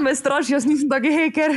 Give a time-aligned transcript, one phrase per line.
[0.00, 1.50] Far me straši, jaz nisem taki heker.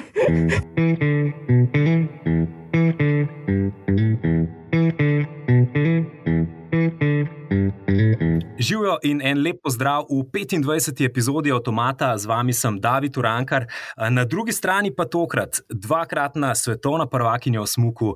[8.60, 11.06] Živijo in en lep pozdrav v 25.
[11.06, 13.66] epizodi Automata, z vami sem David Urankar,
[14.10, 18.16] na drugi strani pa tokrat dvakratna svetovna prvakinja v Smuku,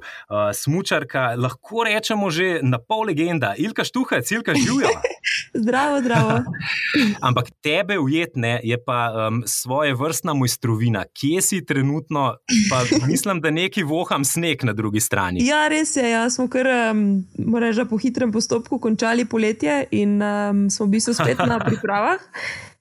[0.53, 4.91] smučarka, lahko rečemo že na pol legenda, Ilka Štuhec, Ilka Živijo.
[5.53, 6.43] Zdravo, zdravo.
[7.27, 11.03] Ampak tebe ujetne je pa um, svoje vrstna mojstrovina.
[11.13, 12.35] Kje si trenutno,
[12.69, 15.45] pa mislim, da neki voham sneg na drugi strani.
[15.45, 16.09] Ja, res je.
[16.09, 20.89] Ja, smo kar, um, moram reči, po hitrem postopku končali poletje in um, smo v
[20.89, 22.19] bistvu spet na pripravah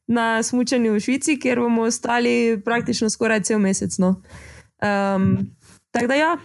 [0.07, 3.99] na smutnju v Švici, kjer bomo ostali praktično skoraj cel mesec.
[3.99, 4.23] No.
[4.83, 5.51] Um,
[5.91, 6.37] tako da ja.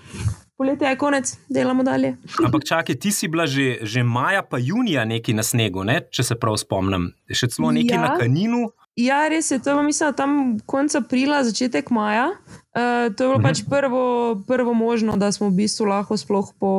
[0.57, 2.15] Poletje je konec, delamo dalje.
[2.45, 6.01] Ampak čakaj, ti si bila že, že maja, pa junija neki na snegu, ne?
[6.11, 7.09] če se prav spomnim.
[7.31, 8.01] Še celo neki ja.
[8.01, 8.69] na kaninu.
[8.99, 9.59] Ja, res je.
[9.63, 10.31] To je mislim, tam
[10.69, 12.35] konec aprila, začetek maja.
[12.75, 13.47] Uh, to je bilo -huh.
[13.47, 14.03] pač prvo,
[14.47, 16.71] prvo možno, da smo v bistvu lahko sploh po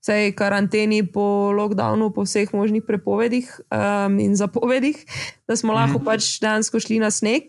[0.00, 4.96] vsej karanteni, po lockdownu, po vseh možnih prepovedih um, in zapovedih,
[5.48, 6.04] da smo lahko -huh.
[6.04, 7.42] pač dejansko šli na sneg.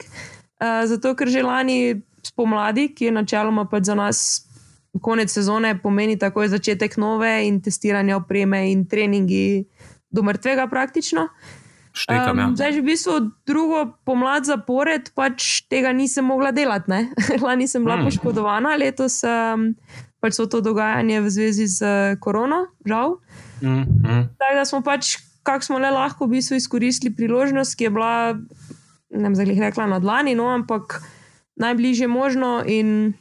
[0.60, 4.51] Uh, zato, ker že lani spomladi, ki je načeloma pač za nas
[5.00, 9.66] konec sezone pomeni takoj začetek nove in testiranja opreme in treningi
[10.12, 11.30] do mrtvega praktično.
[11.92, 12.48] Štekam, ja.
[12.48, 13.14] um, zdaj, že v bistvu
[13.48, 17.12] drugo pomlad zapored, pač tega nisem mogla delati.
[17.46, 18.08] Lani sem bila mm.
[18.08, 19.74] poškodovana, letos um,
[20.24, 21.80] pač so to dogajanje v zvezi z
[22.24, 23.20] korono, žal.
[23.60, 24.24] Mm, mm.
[24.40, 28.40] Tako da smo pač, kako smo le lahko v bistvu izkoristili priložnost, ki je bila,
[29.12, 31.02] ne vem, zdaj rekla na dlani, no, ampak
[31.60, 32.64] najbližje možno.
[32.64, 33.20] In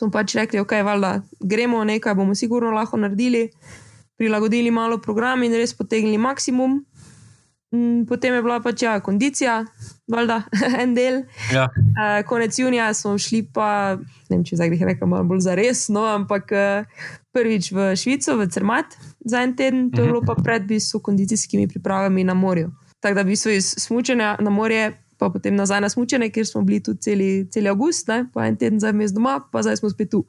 [0.00, 3.50] smo pač rekli, ok, valjda, gremo nekaj, bomo sigurno lahko naredili,
[4.16, 6.80] prilagodili malo program in res potegnili maksimum.
[7.70, 9.60] Mm, potem je bila pač ja, kondicija,
[10.10, 10.40] valjda,
[10.82, 11.20] en del.
[11.52, 11.68] Ja.
[11.68, 15.54] Uh, konec junija smo šli, pa ne vem, če zdaj jih rečem, malo bolj za
[15.58, 20.24] res, no, ampak uh, prvič v Švico, v Cermat za en teden, to je bilo
[20.26, 22.72] pa pred bistvu kondicijskimi pripravami na morju.
[23.00, 24.90] Tako da bi so iz smučenja na morje
[25.20, 28.24] pa potem nazaj na smutne, kjer smo bili tudi celi, celi avgust, ne?
[28.32, 30.24] pa en teden zdaj mes doma, pa zdaj smo spet tu.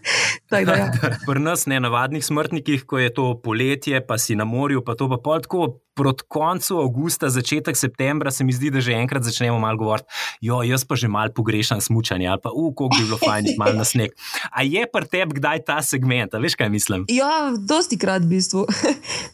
[0.50, 0.86] da, ja.
[1.26, 5.10] Pri nas, ne navadnih smrtnikih, ko je to poletje, pa si na morju, pa to
[5.10, 5.66] pa pol tako.
[5.96, 10.04] Proti koncu avgusta, začetek septembra, se mi zdi, da že enkrat začnemo malo govoriti,
[10.44, 13.78] jo, jaz pa že malo pogrešam smutanje, ali pa, uf, kako bi bilo fajn, malo
[13.80, 14.12] na sneg.
[14.52, 17.08] A je pri tebi kdaj ta segment, veš kaj mislim?
[17.08, 18.66] Ja, dosti krat v bistvu.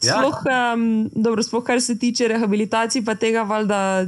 [0.03, 0.19] Ja?
[0.19, 0.81] Sploh, um,
[1.15, 4.07] dobro, sploh kar se tiče rehabilitacije, pa tega valjda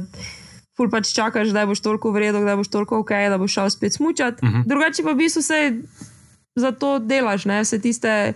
[0.76, 3.96] ful pač čakaš, da boš toliko vredno, da boš toliko ok, da boš šel spet
[3.96, 4.44] smučati.
[4.44, 4.58] Uh mhm.
[4.60, 4.68] -huh.
[4.68, 5.60] Drugače pa v bistvu vse
[6.56, 7.60] za to delaš, ne?
[7.60, 8.32] vse tiste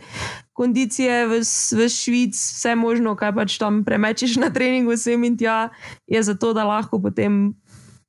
[0.52, 1.40] kondicije v,
[1.72, 5.68] v Švici, vse možno, kaj pač tam premečeš na treningu, sem in tja,
[6.06, 7.54] je zato, da lahko potem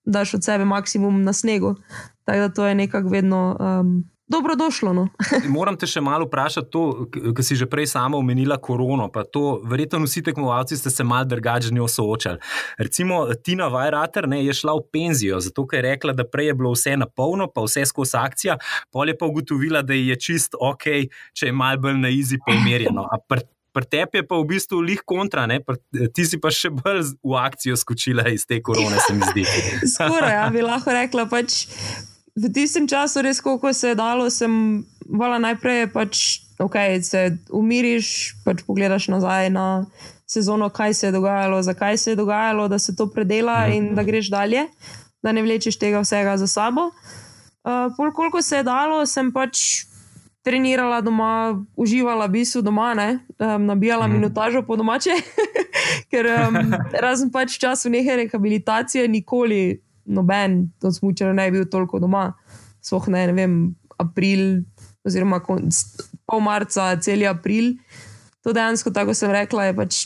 [0.06, 1.76] daš od sebe maksimum na snegu.
[2.24, 3.58] Tako da to je nekako vedno.
[3.60, 4.94] Um, dobrodošlo.
[4.94, 5.08] No.
[5.58, 9.10] Moram te še malo vprašati, to, kar si že prej sama omenila, korono.
[9.68, 12.40] Verjetno vsi tekmovalci ste se mal drugače z njo soočali.
[12.80, 16.58] Recimo Tina Vajrater ne, je šla v penzijo, zato ker je rekla, da prej je
[16.58, 18.58] bilo vse na polno, pa vse skozi akcijo,
[18.92, 20.88] pol je pa ugotovila, da je čist ok,
[21.38, 23.08] če je mal bolj na izi pomerjeno.
[23.72, 25.62] Pri tebi je pa v bistvu lih kontra, ne?
[26.16, 29.46] ti si pa še bolj v akcijo skočila iz te korone, se mi zdi.
[29.96, 31.28] Skoraj, ja, bi lahko rekla.
[31.32, 31.64] Pač
[32.36, 38.36] v tistem času, res koliko se je dalo, sem vala najprej, pač, ok, se umiriš,
[38.46, 39.86] pač pogledaš nazaj na
[40.32, 43.72] sezono, kaj se je dogajalo, zakaj se je dogajalo, da se to predela mhm.
[43.74, 44.68] in da greš dalje,
[45.24, 46.92] da ne vlečeš tega vsega za sabo.
[47.62, 49.86] Uh, koliko se je dalo, sem pač
[50.42, 54.14] trenirala doma, uživala v bistvu doma, ne, um, nabijala mm.
[54.14, 55.14] minutažo po domače,
[56.12, 61.68] ker um, razen pač v času neke rehabilitacije nikoli noben od smočerov ne bi bil
[61.70, 62.32] toliko doma.
[62.82, 63.58] Sploh ne, ne vem,
[64.02, 64.64] april,
[65.06, 67.76] oziroma pol marca, cel april.
[68.42, 70.00] To dejansko, tako sem rekla, je pač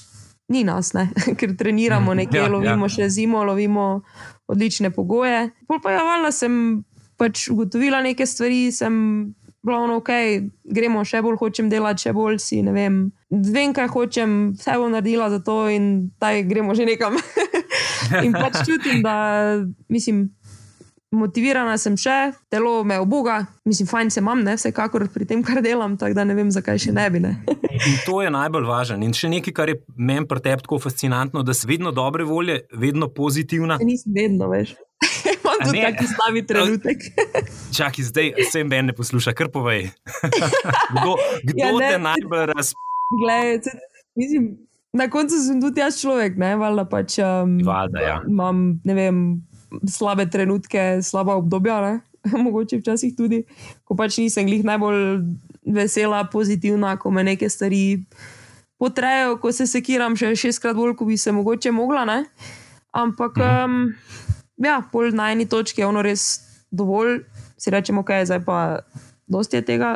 [0.51, 1.07] ni nas, ne?
[1.39, 2.17] ker treniramo mhm.
[2.23, 2.95] nekje, ja, lovimo ja.
[2.97, 4.03] še zimo, lovimo
[4.51, 5.50] odlične pogoje.
[5.68, 6.59] Pol pa je ja, valjda, sem
[7.18, 8.94] pač ugotovila neke stvari, sem
[9.65, 10.12] bila ok,
[10.77, 13.00] gremo še bolj, hočem delati še bolj si, ne vem.
[13.33, 17.18] Vem, kaj hočem, vse bom naredila za to in taj gremo že nekam.
[18.24, 19.16] In pač čutim, da
[19.90, 20.30] mislim,
[21.16, 22.16] motivirana sem še,
[22.52, 26.25] telo me obuga, mislim, fajn se imam, ne, vsekakor pri tem, kar delam, tako da
[26.28, 27.22] ne vem, zakaj še ne bi.
[27.24, 27.36] Ne.
[27.75, 29.00] In to je najbolj važno.
[29.06, 32.62] In še nekaj, kar je meni pri tebi tako fascinantno, da si vedno dobre volje,
[32.74, 33.80] vedno pozitivna.
[33.84, 34.75] Nisem vedno, veš.
[35.36, 37.10] Imam tudi taki slabi trenutek.
[37.75, 39.90] Čakaj, zdaj sem ben ne posluša, kar povej.
[40.96, 42.84] kdo kdo ja, te najbolj razpira?
[44.95, 47.18] Na koncu sem tudi jaz človek, ne valjda pač.
[47.19, 48.18] Um, Valda, ja.
[48.30, 49.21] Imam, ne vem,
[49.92, 51.95] slabe trenutke, slaba obdobja, ne?
[52.45, 53.44] mogoče včasih tudi,
[53.86, 55.21] ko pač nisem glih najbolj
[55.75, 58.06] vesela, pozitivna, ko me neke stvari
[58.81, 62.06] potrejo, ko se sekiram še šestkrat bolj, kot bi se mogoče mogla.
[62.09, 62.19] Ne?
[62.95, 63.94] Ampak, um,
[64.62, 67.21] ja, pol na eni točki je ono res dovolj,
[67.57, 68.59] si rečemo, kaj je zdaj pa
[69.31, 69.95] dosti je tega.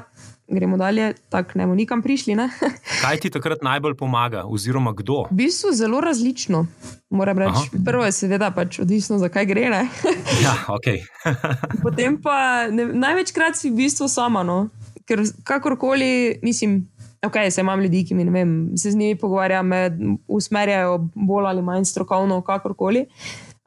[0.52, 2.36] Gremo dalje, tako ne bomo nikam prišli.
[2.36, 2.50] Ne?
[3.04, 5.24] Kaj ti takrat najbolj pomaga, oziroma kdo?
[5.32, 6.66] V bistvu zelo različno.
[7.10, 7.84] Moram reči, Aha.
[7.86, 9.62] prvo je seveda pač odvisno, zakaj gre.
[10.46, 11.06] ja, okay.
[11.86, 14.44] Potem pa ne, največkrat si v bistvu sama.
[14.44, 14.70] No?
[15.06, 16.82] Ker kakorkoli, mislim,
[17.26, 21.62] okay, se imam ljudi, ki mi, vem, se z njimi pogovarjam, me usmerjajo bolj ali
[21.62, 23.06] manj strokovno, kakorkoli.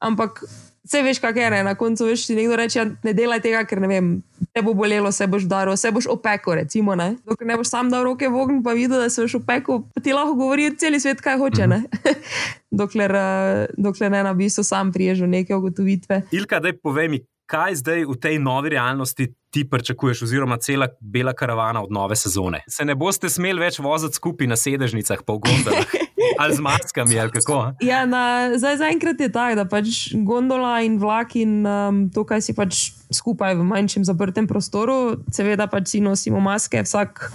[0.02, 0.42] Ampak
[0.84, 1.64] vse veš, kaj je.
[1.64, 4.12] Na koncu veš, ti nekdo reče, ja, ne delaj tega, ker ne vem,
[4.52, 6.54] te bo bolelo, se boš daro, se boš opeko.
[6.54, 7.16] Recimo, ne?
[7.26, 10.02] Dokler ne boš sam dal roke v ogen, pa videl, da se boš opeko, pa
[10.02, 11.66] ti lahko govori cel svet, kaj hoče.
[11.66, 12.14] Mm -hmm.
[12.80, 16.22] dokler, uh, dokler ne na bistvu sam priježo neke ugotovitve.
[16.32, 21.32] Ilka, da povej mi, kaj zdaj v tej novi realnosti ti pričakuješ, oziroma cela bela
[21.32, 22.62] karavana od nove sezone.
[22.68, 25.92] Se ne boste smeli več voziti skupaj na sedežnicah, pa v gondolah.
[26.38, 27.72] Ali z maskami, ali kako?
[27.80, 32.42] Ja, na, zdaj zaenkrat je tako, da pač gondola in vlak in um, to, kar
[32.42, 37.28] si pač skupaj v manjšem zaprtem prostoru, seveda pač si nosimo maske, vsak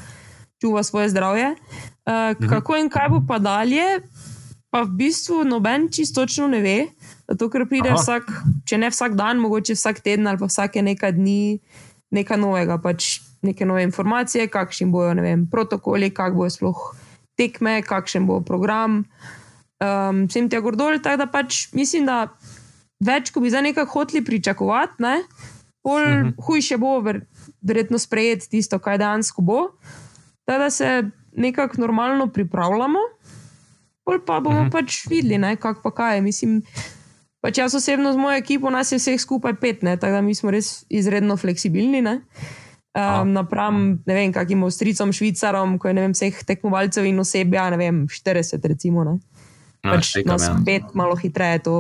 [0.62, 1.54] čuva svoje zdravje.
[2.08, 2.50] Uh, mhm.
[2.50, 4.02] Kako in kaj bo pa dalje,
[4.74, 6.80] pa v bistvu noben čistočno ne ve.
[7.28, 8.00] Zato, ker pride Aha.
[8.00, 8.30] vsak,
[8.68, 11.60] če ne vsak dan, mogoče vsak teden ali pa vsake nekaj dni,
[12.16, 16.80] nekaj novega, pač neke nove informacije, kakšni bojo vem, protokoli, kak bojo sploh
[17.38, 19.04] tekme, kakšen bo program.
[19.78, 22.32] Um, vsem tem gordol, tako da pač mislim, da
[23.04, 25.22] več, ko bi za nekaj hoteli pričakovati, ne,
[25.86, 26.28] pol uh mhm.
[26.28, 26.46] -huh.
[26.48, 27.22] hujše bo, ver,
[27.62, 29.62] verjetno sprejeti tisto, kaj dejansko bo.
[30.46, 33.00] Tako da se nekako normalno pripravljamo,
[34.04, 34.70] pol pa bomo uh mhm.
[34.70, 34.72] -huh.
[34.72, 36.22] pač videli, kako pa kaj.
[36.22, 36.64] Mislim,
[37.48, 39.94] Pač jaz osebno z mojo ekipo, nas je vseh skupaj pet, ne?
[39.98, 42.02] tako da mi smo res izredno fleksibilni.
[42.02, 42.22] Ne?
[42.98, 47.78] Um, napram, ne vem, kakim Avstricom, Švicarom, ko je vem, vseh tekmovalcev in osebja, ne
[47.78, 49.04] vem, 40, recimo.
[49.06, 49.20] Ne?
[49.86, 50.56] No, pač nas ja.
[50.66, 51.76] pet malo hitreje to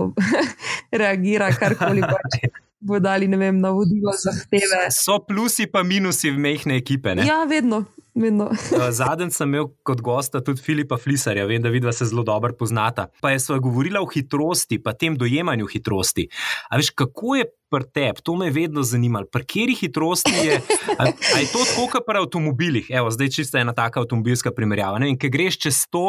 [1.01, 2.37] reagira, karkoli pač.
[2.77, 4.83] Bo dali, ne vem, navodilo, zahteve.
[4.93, 7.17] So plusi, pa minusi v mehne ekipe.
[7.17, 7.25] Ne?
[7.25, 7.87] Ja, vedno.
[8.77, 12.53] Eh, zadnjič sem imel kot gosta tudi Filipa Flisarja, vem, da vidva se zelo dobro
[12.57, 13.07] poznata.
[13.21, 16.27] Pa je sva govorila o hitrosti, pa tem dojemanju hitrosti.
[16.69, 20.61] A veš, kako je pri tebi, to me je vedno zanimalo, pri kateri hitrosti je.
[20.97, 21.11] Ali
[21.41, 22.87] je to tako, kot pri avtomobilih?
[22.89, 25.01] Evo, zdaj čisto ena taka avtomobilska primerjava.
[25.19, 26.03] Ker greš čez 100,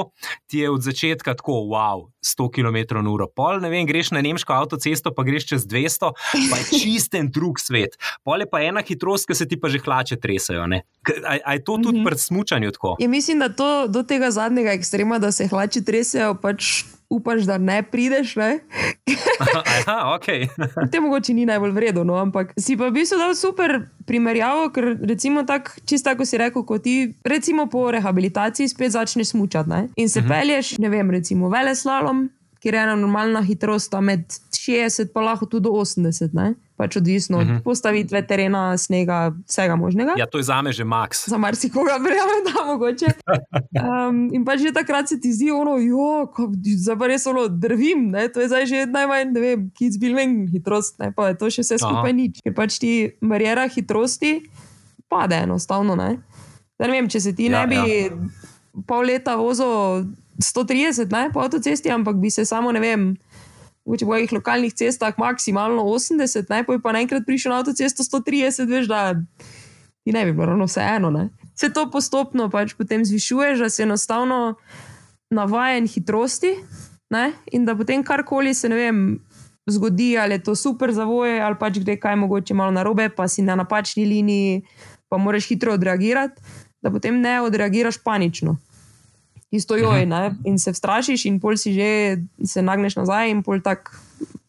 [0.47, 3.27] ti je od začetka tako, wow, 100 km/h.
[3.35, 6.13] Pol, ne vem, greš na nemško avtocesto, pa greš čez 200,
[6.51, 7.99] pa je čisten drug svet.
[8.25, 10.63] Pol je pa ena hitrost, ki se ti pa že hlače tresajo.
[10.63, 12.09] A je to tudi mm -hmm.
[12.09, 12.97] pri smutnju tako?
[12.99, 17.59] Ja, mislim, da to do tega zadnjega ekstrema, da se hlače tresajo, pač upaš, da
[17.59, 18.37] ne prideš.
[18.37, 18.59] Ne?
[19.87, 20.49] Aha, okay.
[20.93, 24.97] Te mogoče ni najbolj vredno, no, ampak si pa v bistvu dal super primerjavo, ker
[25.03, 29.89] recimo tako, čisto tako si rekel, kot ti, recimo po rehabilitaciji spet začneš smučati ne?
[29.97, 30.33] in se uh mhm.
[30.33, 30.41] -huh.
[30.41, 32.29] pelješ, ne vem, recimo veleslalom,
[32.61, 34.21] kjer je ena normalna hitrost med
[34.53, 36.31] 60 pa lahko tudi do 80.
[36.33, 36.55] Ne?
[36.79, 37.47] Pač odvisno uh -huh.
[37.47, 37.63] od mhm.
[37.65, 40.15] postavitve terena, snega, vsega možnega.
[40.17, 41.29] Ja, to je za me že max.
[41.29, 43.07] Za marsikoga, verjamem, da mogoče.
[43.75, 46.31] Um, in pa že takrat se ti zdi, ono, jo,
[46.77, 48.29] zdaj pa res ono drvim, ne?
[48.29, 51.63] to je zdaj že najmanj, ne vem, kids building hitrost, ne pa je to še
[51.63, 52.17] vse skupaj Aha.
[52.17, 52.41] nič.
[52.45, 54.43] Ker pač ti barijera hitrosti
[55.09, 55.97] pade enostavno.
[55.97, 56.19] Ne?
[56.79, 58.15] Ne vem, če se ti ja, ne bi ja.
[58.87, 60.07] pol leta vozil
[60.39, 63.17] 130 ne, po avtocesti, ampak bi se samo, ne vem,
[63.89, 69.17] v mojih lokalnih cestah maksimalno 80, najprej pa naenkrat prišel na avtocesto 130, veš, da
[70.05, 71.29] ti ne bi bilo ravno vseeno.
[71.57, 74.55] Se to postopno pač potem zvišuje, da se enostavno
[75.31, 76.53] navajen hitrosti
[77.11, 77.33] ne?
[77.53, 79.19] in da potem karkoli se ne vem.
[79.69, 83.11] Zgodi, ali je to super za voje, ali pač gre kaj mogoče malo na robe,
[83.13, 84.63] pa si na napačni liniji,
[85.13, 86.41] pa moraš hitro odreagirati,
[86.81, 88.57] da potem ne odreagiraš panično
[89.51, 90.11] isto joj, mhm.
[90.11, 90.35] ne?
[90.45, 93.93] in se strašiš, in pol si že se nagneš nazaj, in pol tak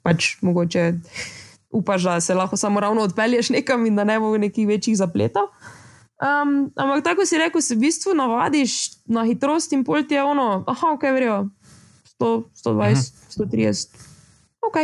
[0.03, 0.93] pač mogoče
[1.69, 5.53] upaš, da se lahko samo ravno odpelješ nekam in da ne bo nekih večjih zapletov.
[6.19, 10.23] Um, ampak tako si rekel, se v bistvu navadiš na hitrost in pol ti je
[10.23, 11.47] ono, ah, ok, verjo,
[12.19, 14.08] 100, 120, 130
[14.65, 14.77] ok.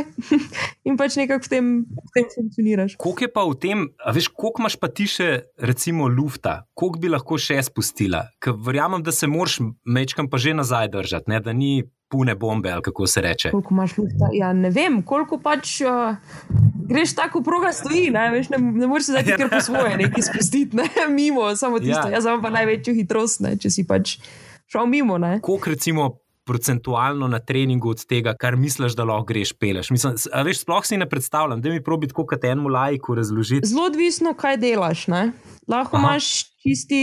[0.88, 2.96] in pač nekako v tem, v tem funkcioniraš.
[3.02, 3.84] Koliko je pa v tem,
[4.16, 5.30] veš, koliko imaš pa ti še,
[5.62, 8.26] recimo, lufta, koliko bi lahko še spustila?
[8.44, 11.42] Ker verjamem, da se moraš mečkam pa že nazaj držati, ne?
[11.44, 13.52] da ni pune bombe ali kako se reče.
[13.52, 14.30] Koliko imaš lufta?
[14.34, 15.82] Ja, ne vem, koliko pač.
[15.82, 16.18] Uh...
[16.86, 20.22] Greš tako, proga stoji, ne, veš, ne, ne moreš se zdaj kar po svoje nekaj
[20.28, 20.86] spustiti, ne,
[21.18, 22.12] mimo, samo tisto.
[22.12, 22.20] Ja.
[22.20, 24.20] Jaz imam pa največjo hitrost, ne, če si pač
[24.70, 25.18] šel mimo.
[25.42, 26.12] Koliko recimo
[26.46, 29.90] procentualno na treningu od tega, kar misliš, da lahko greš peleš.
[29.90, 33.68] Mislim, veš, sploh si ne predstavljam, da mi probi tako kot enemu laiku razložiti.
[33.68, 35.08] Zelo odvisno, kaj delaš.
[35.08, 35.32] Ne?
[35.68, 36.08] Lahko Aha.
[36.08, 37.02] imaš čisti.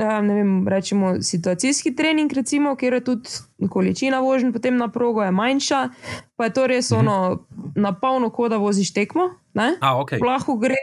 [0.00, 5.30] Ne vem, rečemo, situacijski trening, recimo, kjer je tudi količina vožnje, potem na progo je
[5.30, 5.80] manjša,
[6.36, 7.00] pa je to res mhm.
[7.00, 7.46] ono,
[7.76, 9.28] na polno, kot da voziš tekmo.
[9.54, 10.24] A, okay.
[10.24, 10.80] Lahko gre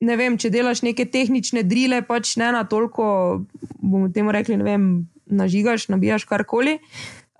[0.00, 3.06] ne vem, če delaš neke tehnične drile, pač ne na toliko,
[3.80, 4.86] bomo temu rekli, ne vem,
[5.30, 6.78] nažigaš, nabijaš karkoli.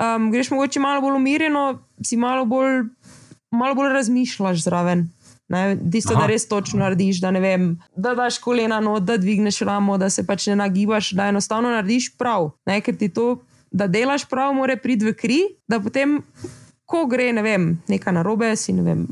[0.01, 2.85] Um, greš mogoče malo bolj umirjeno, si malo bolj,
[3.51, 5.09] malo bolj razmišljaš zraven.
[5.93, 10.11] Tisto, da res točno narediš, da, vem, da daš kolena, no, da dvigneš ramo, da
[10.11, 12.53] se pač ne nagibaš, da enostavno narediš prav.
[12.67, 12.79] Ne?
[12.81, 16.21] Ker ti to, da delaš prav, mora priti v kri, da potem,
[16.87, 19.05] ko gre ne vem, nekaj narobe, si ne vem,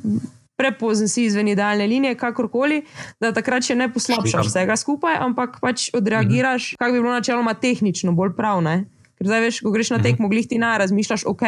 [0.58, 2.82] prepozen si izven idealne linije, kakorkoli,
[3.22, 6.80] da takrat še ne poslabšaš vsega skupaj, ampak pač odreagiraš, mhm.
[6.82, 8.80] kako bi bilo načeloma tehnično, bolj pravno.
[9.18, 10.30] Ker zdaj veš, ko greš na tekmo, mhm.
[10.30, 11.44] glih ti na razmišljaš, ok,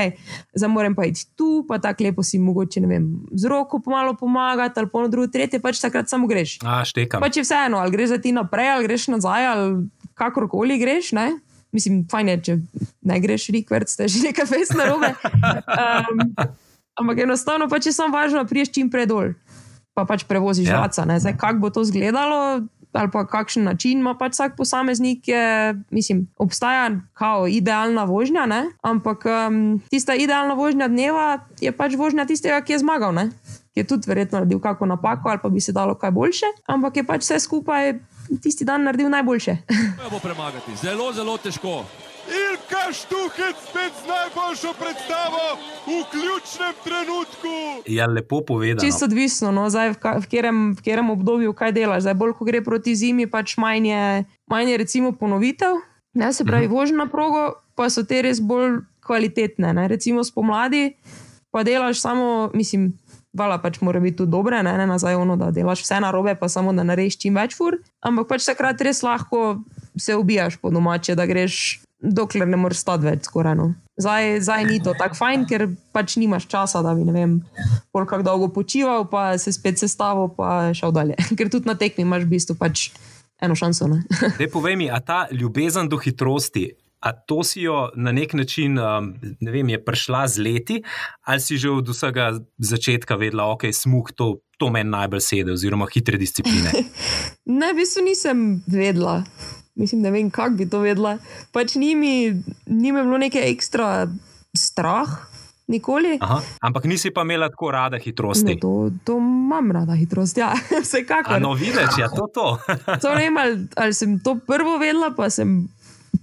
[0.58, 4.16] zdaj moram pa iti tu, pa tako lepo si mogoče, ne vem, z roko pomalo
[4.18, 6.58] pomagati, ali pa drugo, tretje, pač takrat samo greš.
[6.66, 7.22] A, štekam.
[7.22, 9.86] Pač je vseeno, ali greš za ti naprej, ali greš nazaj, ali
[10.18, 11.28] kakorkoli greš, ne.
[11.70, 12.58] Mislim, fajn je, če
[13.06, 15.14] ne greš, rikvert, ste že nekaj fez na robe.
[15.70, 16.26] Um,
[17.00, 19.32] Ampak enostavno pač je samo važno, da priješ čim prej dol,
[19.96, 20.82] pa pač prevoziš ja.
[20.84, 21.06] vaca.
[21.08, 22.60] Zdaj, kako bo to izgledalo,
[22.92, 28.64] ali pa kakšen način ima pač vsak posameznik, je, mislim, obstaja kao idealna vožnja, ne?
[28.82, 33.14] ampak um, tista idealna vožnja dneva je pač vožnja tistega, ki je zmagal.
[33.14, 33.30] Ne?
[33.70, 36.96] Ki je tudi verjetno naredil kakšno napako, ali pa bi se dalo kaj boljše, ampak
[36.96, 37.94] je pač vse skupaj
[38.42, 39.56] tisti dan naredil najboljše.
[40.02, 41.84] To bo premagati, zelo, zelo težko.
[42.90, 45.42] Ilka Štuhec spet z najboljšo predstavo
[45.86, 47.52] v ključnem trenutku.
[47.86, 48.82] Ja, lepo povedano.
[48.82, 52.02] Čisto odvisno, no, zdaj, v, v, katerem, v katerem obdobju kaj delaš.
[52.02, 55.78] Zdaj, bolj ko gre proti zimi, pač manj je, manj je recimo ponovitev,
[56.18, 56.74] ne, se pravi, uh mhm.
[56.74, 56.80] -huh.
[56.80, 59.70] vožnja na progo, pa so te res bolj kvalitetne.
[59.72, 59.88] Ne.
[59.88, 60.98] Recimo spomladi,
[61.50, 62.98] pa delaš samo, mislim.
[63.32, 66.34] Vala pač mora biti tudi dobre, ne, ne nazaj ono, da delaš vse na robe,
[66.34, 67.78] pa samo da narediš čim več fur.
[68.00, 69.62] Ampak pač takrat res lahko
[69.98, 73.56] se ubijaš po domače, da greš dokler ne moreš stati več skoraj.
[73.58, 73.70] No.
[74.00, 77.38] Zdaj, zdaj ni to tako fajn, ker pač nimaš časa, da bi ne vem,
[77.92, 81.18] koliko dolgo počival, pa se spet sestavil, pa šel dalje.
[81.38, 82.88] Ker tudi na tekmi imaš v bistvu pač
[83.40, 83.90] eno šanso.
[83.92, 86.70] Ne, povej mi, a ta ljubezen do hitrosti.
[87.00, 90.76] A to si jo na nek način, um, ne vem, je prišla z leti,
[91.24, 95.22] ali si že od vsega začetka vedela, da okay, je smog to, to meni najbolj
[95.24, 96.68] sedi, oziroma hitre discipline?
[97.60, 99.22] ne, v bistvu nisem vedela
[99.80, 101.16] mislim, ne vem, kako bi to vedela.
[101.52, 102.12] Pač ni mi,
[102.66, 104.08] ni mi bilo nekaj ekstra
[104.56, 105.18] strah.
[105.70, 106.16] Nikoli.
[106.18, 108.56] Aha, ampak nisi pa imela tako rada hitrosti.
[108.56, 108.70] No, to,
[109.06, 110.50] to imam rada hitrost, ja,
[110.84, 111.38] vsekakor.
[111.38, 112.58] No, vidiš, ja, to to.
[113.02, 115.68] to vem, ali, ali sem to prvo vedela, pa sem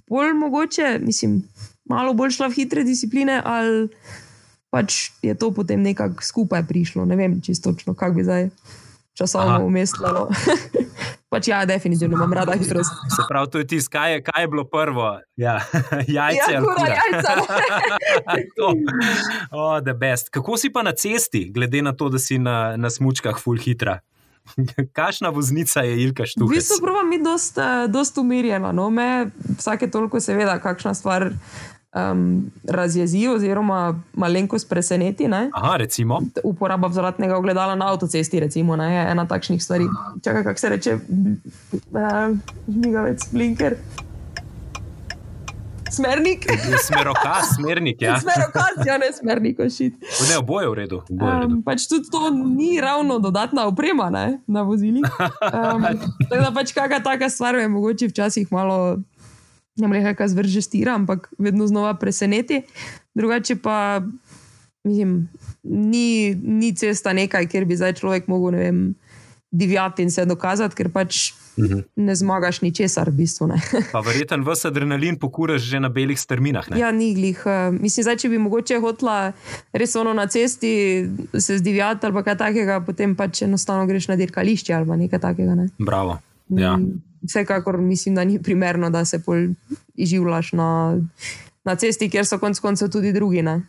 [0.10, 1.40] bolj mogoče, mislim,
[1.88, 3.88] malo bolj šla v hitre discipline, ali
[4.70, 7.08] pač je to potem nekako skupaj prišlo.
[7.08, 8.50] Ne vem čisto točno, kako bi zdaj
[9.16, 10.28] časovno umestilo.
[11.30, 12.92] pač ja, definitivno imam rada hitrost.
[13.16, 15.20] Se pravi, to je tisto, kaj, kaj je bilo prvo.
[15.36, 15.60] Ja,
[16.18, 16.54] jajce.
[16.54, 17.32] Ja, kura, jajca.
[19.58, 19.82] oh,
[20.32, 24.00] Kako si pa na cesti, glede na to, da si na, na smučkah full hitra?
[24.98, 26.52] Kakšna voznica je Ilka Štuhec?
[26.52, 28.72] V bistvu provam biti dosta, dosta umirjena.
[28.72, 28.90] No?
[28.90, 31.32] Me vsake toliko seveda kakšna stvar
[31.96, 35.28] um, razjezi, oziroma malenkost preseneti.
[35.54, 36.22] Aha, recimo.
[36.44, 39.86] Uporaba vzratnega ogledala na avtocesti recimo, ne, je ena takšnih stvari.
[40.24, 40.98] Čakaj, kako se reče,
[42.68, 43.76] žmigavec, uh, blinker.
[45.92, 46.46] Smernik.
[46.84, 48.02] Smerokaz, smernik.
[48.02, 48.20] Ja.
[48.24, 49.94] Smerokaz, ja, ne smernik, ošit.
[50.30, 51.02] Ne, oboje v redu.
[51.10, 55.08] Um, pač tudi to ni ravno dodatna oprema ne, na vozilih.
[55.48, 55.84] Um,
[56.30, 58.98] tako da pač kakšna taka stvar je mogoče včasih malo
[59.78, 62.62] ne morem reči, da zvrže stira, ampak vedno znova preseneti.
[63.16, 64.02] Drugače pa,
[64.84, 65.30] mislim,
[65.64, 68.80] ni, ni cesta nekaj, kjer bi zdaj človek mogel ne vem,
[69.52, 71.32] divjati in se dokazati, ker pač.
[71.58, 71.80] Mhm.
[71.96, 73.48] Ne zmagaš ničesar, v bistvu.
[73.94, 76.70] pa verjetno vse adrenalin pokuraš že na belih strminah.
[76.70, 76.78] Ne?
[76.80, 77.42] Ja, ni glih.
[77.46, 79.32] Uh, mislim, zdaj, če bi mogoče hotla
[79.74, 84.74] res ono na cesti se zdivjati ali kaj takega, potem pač enostavno greš na dirkališče
[84.74, 85.56] ali nekaj takega.
[85.56, 85.70] Ne?
[85.80, 86.20] Bravo.
[86.50, 86.78] Ja.
[86.78, 89.22] Mm vsekakor mislim, da ni primerno, da se
[89.96, 90.98] izživljaš na,
[91.64, 93.42] na cesti, kjer so konec koncev tudi drugi.
[93.42, 93.62] Ne?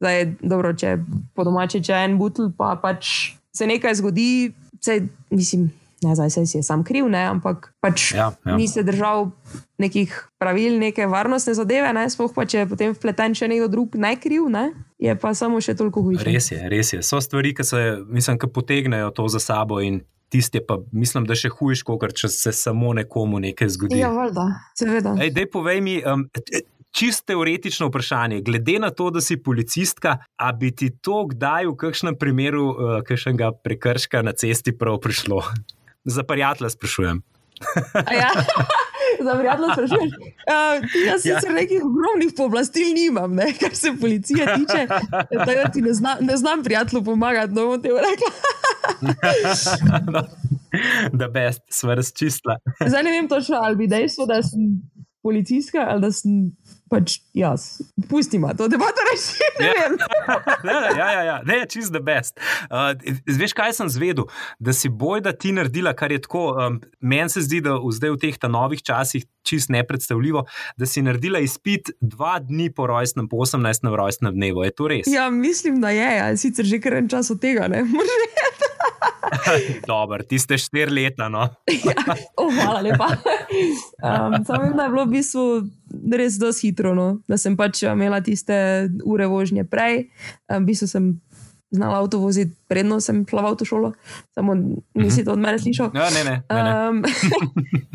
[0.00, 0.96] Zdaj, dobro, če
[1.34, 4.98] po domači če en butl, pa pač se nekaj zgodi, se,
[5.30, 5.68] mislim,
[6.02, 8.56] ne, zdaj se je sam kriv, ne, ampak pač ja, ja.
[8.56, 9.30] ni se držal
[9.78, 13.94] nekih pravil, neke varnostne zadeve, ne, sploh pa če je potem vpleten še nekdo drug,
[14.00, 14.70] ne kriv, ne,
[15.02, 16.26] je pa samo še toliko hujše.
[16.26, 17.02] Res je, res je.
[17.06, 21.36] So stvari, ki se, mislim, ki potegnejo to za sabo in tisti pa mislim, da
[21.36, 24.00] še hujš, kot če se samo nekomu nekaj zgodi.
[24.00, 24.46] Ja, valjda,
[24.78, 25.12] seveda.
[25.20, 26.00] Ej, dej, povej mi.
[26.00, 26.28] Um,
[26.92, 31.72] Čisto teoretično vprašanje, glede na to, da si policistka, a bi ti to kdaj v
[31.80, 35.40] kakšnem primeru, uh, kakšnega prekrška na cesti, prav prišlo?
[36.16, 37.22] Za prijatelja sprašujem.
[38.12, 38.28] Ja.
[39.26, 40.08] Za prijatelja sprašujem.
[40.08, 41.40] Uh, jaz Ja.
[41.40, 41.54] sicer ja.
[41.54, 44.86] nekih ogromnih pooblastil nimam, ne, kar se policije tiče.
[45.10, 48.30] Tako da ti ne, zna, ne znam prijatelju pomagati, no bom te rekla.
[51.12, 52.56] Da, best, sva razčistila.
[52.86, 54.60] Zdaj ne vem točno, ali bi dejstvo, da sem
[55.22, 56.50] policijska ali da sem
[56.90, 57.80] pač jaz.
[58.10, 59.40] Pustimo to debato reči.
[59.60, 59.72] Ne Ja.
[59.80, 59.96] vem.
[60.66, 61.36] Ne, ne, ja, ja, ja.
[61.44, 62.38] ne, čist the best.
[62.70, 62.92] Uh,
[63.26, 64.28] veš, kaj sem zvedel?
[64.62, 66.52] Da si boj, da ti naredila, kar je tako.
[66.54, 70.44] Um, Meni se zdi, da v, zdaj v teh novih časih čist nepredstavljivo,
[70.78, 73.88] da si naredila izpit dva dni po rojstnem, po 18.
[73.90, 74.62] rojstnem dnevu.
[74.62, 75.10] Je to res?
[75.10, 76.10] Ja, mislim, da je.
[76.16, 76.28] Ja.
[76.36, 77.66] Sicer že kar en čas od tega.
[77.72, 77.82] Ne?
[77.98, 78.61] Vedeti.
[79.90, 81.28] Dobro, ti ste štiri leta.
[81.28, 81.48] No.
[81.82, 82.14] Ja.
[82.36, 83.08] Oh, hvala lepa.
[84.02, 85.42] Um, Samo vem, da je bilo v bistvu
[86.16, 87.20] res zelo hitro, no?
[87.28, 90.08] da sem pač imela tiste ure vožnje prej.
[90.48, 91.04] Um, v bistvu sem
[91.72, 93.92] znala avto voziti, predno sem šla v avtošolo,
[94.34, 94.56] samo
[94.94, 95.92] nisi to od mene slišal.
[95.96, 96.36] Ja, ne, ne.
[96.48, 96.72] ne, ne.
[96.88, 96.96] Um,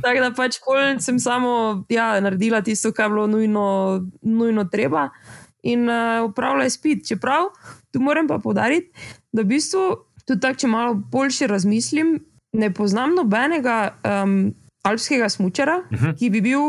[0.04, 3.68] tako da pač pol sem samo ja, naredila tisto, kar je bilo nujno,
[4.22, 5.10] nujno treba
[5.68, 7.06] in uh, upravila izpit.
[7.08, 7.52] Čeprav
[7.92, 8.92] tu moram pa povdariti,
[9.32, 9.86] da v bistvu
[10.28, 12.20] tudi tako, če malo boljše razmislim,
[12.54, 14.54] ne poznam nobenega um,
[14.88, 16.18] alpskega smočara, uh -huh.
[16.20, 16.60] ki bi bil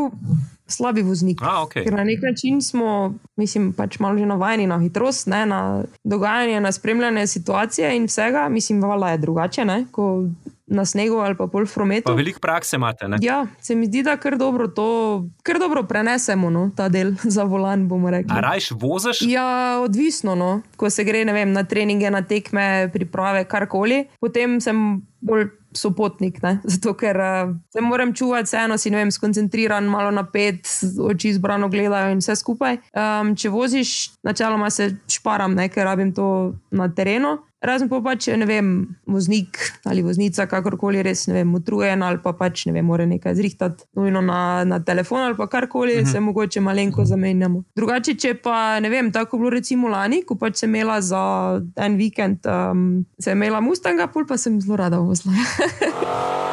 [0.66, 1.42] slabi voznik.
[1.42, 1.84] A, okay.
[1.84, 6.60] Ker na nek način smo, mislim, pač malo že navajeni na hitrost, ne, na dogajanje,
[6.60, 8.48] na spremljanje situacije in vsega.
[8.48, 10.28] Mislim, vala je drugače, ne, ko
[10.70, 13.08] na snegu ali pa pol v Pa veliko prakse imate.
[13.08, 13.18] Ne?
[13.22, 17.44] Ja, se mi zdi, da kar dobro to, kar dobro prenesemo, no, ta del za
[17.44, 17.88] volan.
[18.28, 19.22] A rajš voziš?
[19.22, 20.62] Ja, odvisno, no.
[20.76, 26.58] ko se gre vem, na treninge, na tekme, priprave, karkoli, potem sem bolj sopotnik, ne?
[26.72, 30.68] zato ker uh, se moram čuvati, vseeno si vem, skoncentriran, malo napet,
[31.10, 32.80] oči zbrano gledajo in vse skupaj.
[32.92, 33.96] Um, če voziš,
[34.26, 35.68] načeloma se šparam, ne?
[35.68, 37.38] ker rabim to na terenu.
[37.58, 38.68] Razen pa pač, ne vem,
[39.10, 43.34] voznik ali voznica, kakorkoli res, ne vem, utrujen ali pa pač, ne vem, mora nekaj
[43.34, 46.12] zrihtati nujno na, na telefon ali pa karkoli, uh -huh.
[46.12, 47.64] se mogoče malenko zamenjamo.
[47.76, 51.96] Drugače, če pa, ne vem, tako bilo recimo lani, ko pač sem imela za en
[51.96, 55.34] vikend, um, sem imela Mustanga, pol pa sem zelo rada vozila.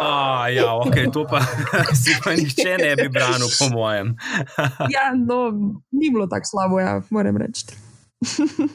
[0.00, 1.40] A, ja, ok, to pa
[2.00, 4.14] si pa nihče ne bi branil, po mojem.
[4.94, 5.50] ja, no,
[5.90, 7.85] ni bilo tako slabo, ja, moram reči.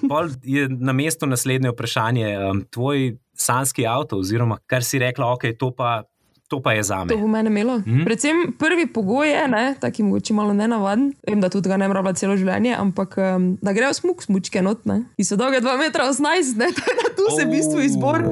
[0.10, 2.38] Pol je na mestu naslednje vprašanje.
[2.38, 6.04] Um, tvoj sanski avto, oziroma kar si rekla, ok, to pa,
[6.48, 7.22] to pa je za To me.
[7.22, 7.80] bo mene imelo.
[7.80, 8.06] Mm.
[8.06, 11.98] Predvsem prvi pogoj je, ne, taki mogoče malo nenavaden, vem, da tudi ga ne bi
[11.98, 16.62] rabila celo življenje, ampak um, da grejo smuk, smučke not, ne, ki so dolge 2,18
[16.62, 18.26] m, tako da tu se v bistvu izbor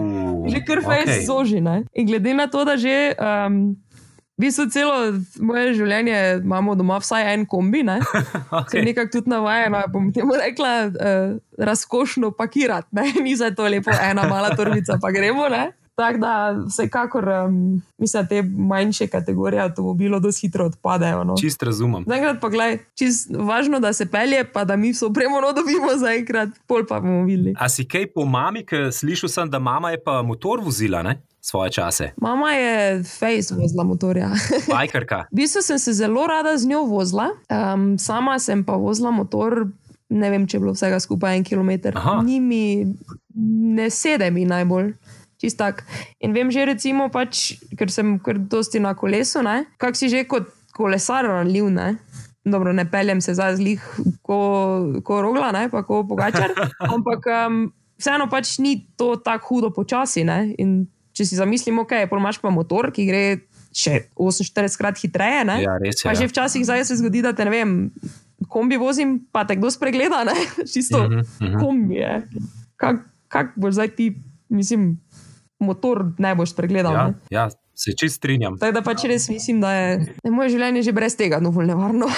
[0.50, 1.26] že kar fejs okay.
[1.26, 1.62] zoži.
[1.62, 1.84] Ne.
[1.94, 3.14] In glede na to, da že.
[3.18, 3.78] Um,
[4.40, 4.94] V bistvu celo
[5.44, 7.98] moje življenje imamo doma vsaj en kombi, ne?
[8.06, 8.86] Sem Okay.
[8.88, 13.04] nekako tudi navajena, bom temu rekla, uh, razkošno pakirati, ne?
[13.26, 15.50] ni za to lepo ena mala torbica, pa gremo.
[15.52, 15.66] Ne?
[16.00, 21.24] Tako da vsekakor, um, mislim, te manjše kategorije avtomobilov dosti hitro odpadejo.
[21.24, 21.36] No.
[21.42, 22.06] Čist razumem.
[22.08, 26.50] Zaenkrat pa gledaj, čist važno, da se pelje, pa da mi vso premono dobimo zaenkrat,
[26.68, 27.54] pol pa bomo videli.
[27.60, 31.18] A si kaj po mami, ker slišal sem, da mama je pa motor vozila, ne?
[31.42, 32.12] Svoje čase.
[32.18, 34.32] Mama je face vozila motorja.
[34.72, 35.26] Bajkarka.
[35.32, 39.66] V bistvu sem se zelo rada z njo vozila, um, sama sem pa vozila motor,
[40.10, 42.00] ne vem, če je bilo vsega skupaj en kilometr.
[42.00, 42.22] Aha.
[42.24, 42.88] Ni mi,
[43.76, 44.48] ne sede mi
[45.40, 45.46] najbolj.
[45.46, 45.84] Čistak.
[46.20, 50.28] In vem že, recimo, pač, ker sem kar dosti na kolesu, ne, kak si že
[50.28, 51.70] kot kolesar ranljiv.
[51.72, 51.96] Ne.
[52.46, 53.82] Dobro, ne peljem se zdaj zlih,
[54.22, 56.52] ko, ko rogla, ne, pa ko pogačar.
[56.94, 60.24] Ampak um, vseeno pač ni to tako hudo počasi.
[60.24, 60.56] Ne.
[60.58, 63.24] In če si zamislimo, ok, pol imaš pa motor, ki gre
[63.76, 65.44] še 48 krat hitreje.
[65.46, 65.62] Ne.
[65.64, 66.08] Ja, res je.
[66.08, 66.20] Pa Ja.
[66.20, 67.92] že včasih zdaj se zgodi, da te ne vem,
[68.48, 70.36] kombi vozim, pa te kdo spregleda, ne?
[70.74, 71.60] čisto Mhm, mhm.
[71.60, 72.14] kombi je.
[72.80, 74.16] Kak, kak boš zdaj ti,
[74.50, 74.96] mislim,
[75.60, 76.06] motor
[76.38, 76.94] boš spregledal.
[76.94, 77.14] Ja, ne?
[77.30, 78.58] ja, se čist strinjam.
[78.60, 81.70] Tako da pač res mislim, da je, da je moje življenje že brez tega dovolj
[81.72, 82.10] nevarno.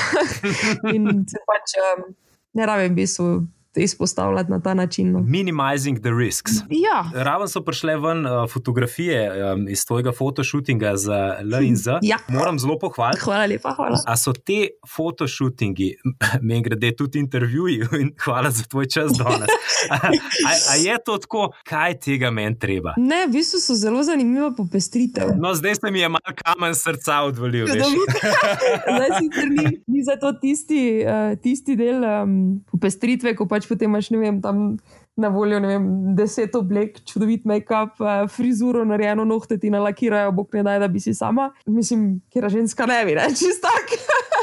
[0.96, 2.14] In se pač um,
[2.58, 3.28] ne rabim v bistvu
[3.76, 5.12] izpostavljati na ta način.
[5.12, 5.20] No.
[5.20, 6.52] Minimizing the risks.
[6.70, 11.92] Ja, Raven so prišle ven uh, fotografije um, iz tvojega fotoshootinga za L in Z.
[12.02, 12.18] Ja.
[12.28, 13.22] Moram zelo pohvaliti.
[13.22, 13.98] hvala lepa, hvala.
[14.08, 15.96] A so te fotoshootingi,
[16.48, 19.50] meni grede tudi intervjuji, in hvala za tvoj čas danes.
[19.90, 22.94] A, a, a je to tako, kaj tega meni treba?
[22.98, 25.34] Ne, v bistvu so zelo zanimiva popestritev.
[25.38, 27.68] No, zdaj se mi je malo kamen srca odvalil.
[27.72, 32.34] Zdaj sicer ni, ni za to tisti, uh, tisti del um,
[32.72, 34.78] popestritve, ko pač potem imaš ne vem, tam
[35.18, 40.64] na voljo vem, deset oblek, čudovit make-up, uh, frizuro narejeno, nohte ti nalakirajo, bog ne
[40.64, 41.52] daj, da bi si sama.
[41.66, 43.96] Mislim, kjer ženska ne bi, ne čist tak.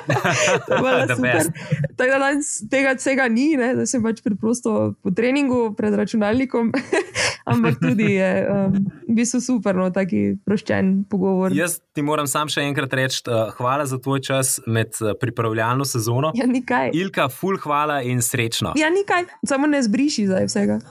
[1.98, 6.72] Tako da danes tega vsega ni, ne, da sem pač preprosto po treningu pred računalnikom,
[7.52, 8.72] ampak tudi je um,
[9.08, 11.54] v bistvu super, no, taki proščen pogovor.
[11.56, 15.84] Jaz ti moram sam še enkrat reči, uh, hvala za tvoj čas med uh, pripravljalno
[15.88, 16.32] sezono.
[16.38, 16.90] Ja, nikaj.
[16.96, 18.72] Ilka, ful hvala in srečno.
[18.78, 20.76] Ja, nikaj, samo ne zbriši zdaj vsega.